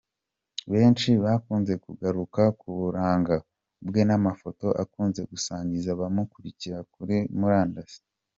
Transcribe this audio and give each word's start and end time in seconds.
benshi 0.71 1.09
bakunze 1.23 1.73
kugaruka 1.85 2.41
ku 2.59 2.67
buranga 2.79 3.35
bwe 3.87 4.01
n’amafoto 4.07 4.67
akunze 4.83 5.21
gusangiza 5.31 5.87
abamukurikira 5.91 6.77
kuri 6.93 7.17
murandasi. 7.39 7.99